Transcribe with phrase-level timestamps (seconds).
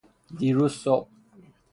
[0.37, 1.07] دیروز صبح